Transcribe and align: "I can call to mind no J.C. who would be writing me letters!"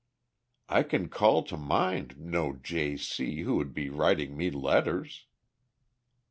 "I 0.67 0.81
can 0.81 1.09
call 1.09 1.43
to 1.43 1.55
mind 1.55 2.17
no 2.17 2.53
J.C. 2.53 3.41
who 3.41 3.57
would 3.57 3.71
be 3.75 3.91
writing 3.91 4.35
me 4.35 4.49
letters!" 4.49 5.27